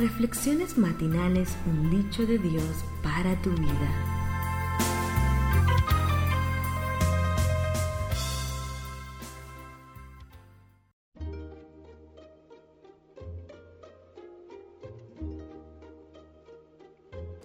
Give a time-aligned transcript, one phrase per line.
[0.00, 2.64] Reflexiones matinales, un dicho de Dios
[3.02, 4.30] para tu vida.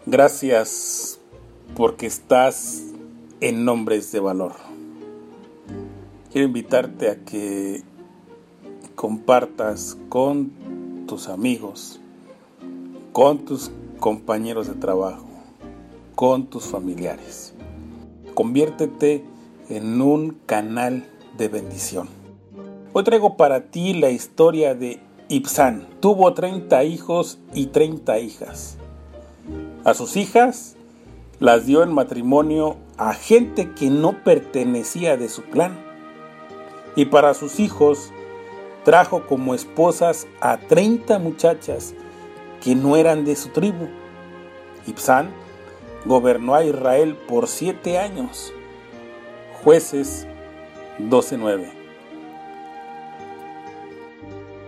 [0.06, 1.20] Gracias
[1.76, 2.84] porque estás
[3.42, 4.54] en nombres de valor.
[6.32, 7.84] Quiero invitarte a que
[8.96, 12.00] compartas con tus amigos,
[13.16, 13.72] con tus
[14.02, 15.24] compañeros de trabajo,
[16.16, 17.54] con tus familiares.
[18.34, 19.24] Conviértete
[19.70, 21.08] en un canal
[21.38, 22.10] de bendición.
[22.92, 25.00] Hoy traigo para ti la historia de
[25.30, 25.88] Ibsan.
[26.02, 28.76] Tuvo 30 hijos y 30 hijas.
[29.86, 30.76] A sus hijas
[31.40, 35.80] las dio en matrimonio a gente que no pertenecía de su clan.
[36.98, 38.12] Y para sus hijos
[38.84, 41.96] trajo como esposas a 30 muchachas
[42.66, 43.88] que no eran de su tribu.
[44.88, 45.30] Ibsán
[46.04, 48.52] gobernó a Israel por siete años.
[49.64, 50.26] Jueces
[50.98, 51.70] 12.9.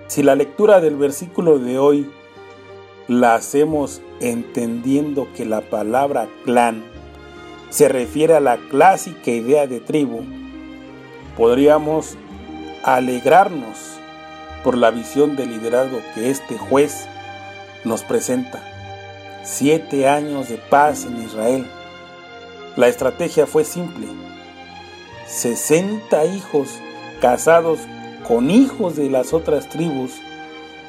[0.06, 2.12] Si la lectura del versículo de hoy
[3.08, 6.84] la hacemos entendiendo que la palabra clan
[7.72, 10.22] se refiere a la clásica idea de tribu,
[11.36, 12.16] podríamos
[12.84, 13.98] alegrarnos
[14.64, 17.08] por la visión de liderazgo que este juez
[17.83, 18.61] nos presenta.
[19.44, 21.66] Siete años de paz en Israel.
[22.75, 24.08] La estrategia fue simple.
[25.28, 26.70] 60 hijos
[27.22, 27.80] casados
[28.28, 30.11] con hijos de las otras tribus,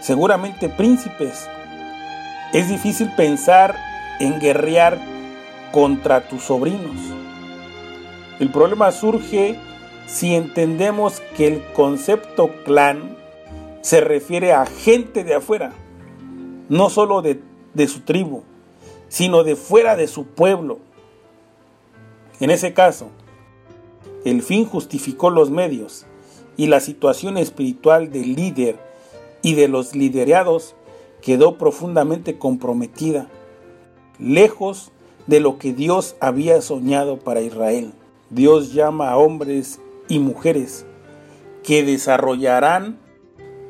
[0.01, 1.49] seguramente príncipes.
[2.53, 3.77] Es difícil pensar
[4.21, 4.99] en guerrear
[5.73, 6.97] contra tus sobrinos.
[8.41, 9.59] El problema surge
[10.07, 13.17] si entendemos que el concepto clan
[13.83, 15.73] se refiere a gente de afuera,
[16.69, 17.41] no solo de,
[17.75, 18.43] de su tribu,
[19.09, 20.79] sino de fuera de su pueblo.
[22.41, 23.09] En ese caso,
[24.25, 26.07] el fin justificó los medios
[26.57, 28.79] y la situación espiritual del líder
[29.43, 30.75] y de los liderados
[31.23, 33.29] quedó profundamente comprometida,
[34.19, 34.93] lejos
[35.27, 37.93] de lo que Dios había soñado para Israel.
[38.31, 40.85] Dios llama a hombres y mujeres
[41.63, 42.99] que desarrollarán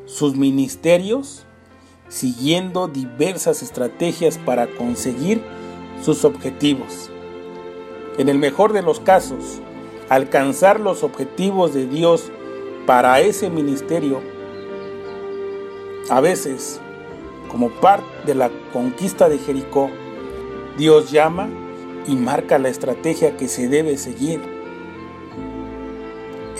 [0.06, 1.46] sus ministerios
[2.08, 5.42] siguiendo diversas estrategias para conseguir
[6.02, 7.10] sus objetivos.
[8.18, 9.60] En el mejor de los casos,
[10.08, 12.30] alcanzar los objetivos de Dios
[12.86, 14.20] para ese ministerio,
[16.10, 16.80] a veces,
[17.50, 19.90] como parte de la conquista de Jericó,
[20.78, 21.48] Dios llama
[22.06, 24.40] y marca la estrategia que se debe seguir.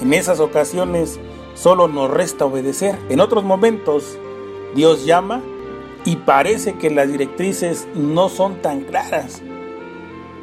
[0.00, 1.19] En esas ocasiones,
[1.54, 2.98] solo nos resta obedecer.
[3.08, 4.19] En otros momentos,
[4.74, 5.42] Dios llama
[6.04, 9.42] y parece que las directrices no son tan claras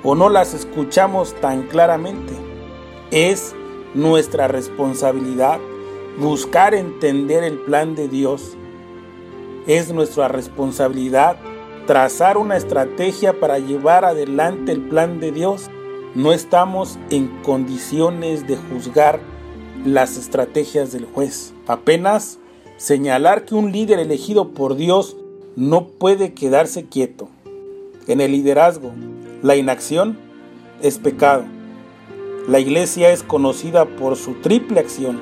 [0.04, 2.34] o no las escuchamos tan claramente.
[3.12, 3.56] Es
[3.94, 5.60] nuestra responsabilidad
[6.20, 8.56] buscar entender el plan de Dios.
[9.68, 11.38] Es nuestra responsabilidad
[11.88, 15.70] trazar una estrategia para llevar adelante el plan de Dios.
[16.14, 19.20] No estamos en condiciones de juzgar
[19.86, 21.54] las estrategias del juez.
[21.68, 22.40] Apenas
[22.78, 25.16] señalar que un líder elegido por Dios
[25.56, 27.30] no puede quedarse quieto.
[28.08, 28.92] En el liderazgo,
[29.42, 30.18] la inacción
[30.82, 31.46] es pecado.
[32.48, 35.20] La iglesia es conocida por su triple acción,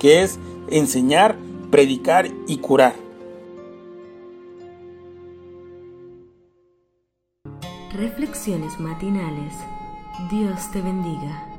[0.00, 0.38] que es
[0.68, 1.36] enseñar,
[1.70, 2.94] predicar y curar.
[7.92, 9.52] Reflexiones matinales.
[10.30, 11.53] Dios te bendiga.